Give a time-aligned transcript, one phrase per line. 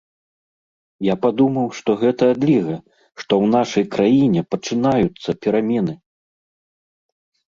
[1.07, 2.75] Я падумаў, што гэта адліга,
[3.21, 5.93] што ў нашай краіне пачынаюцца перамены.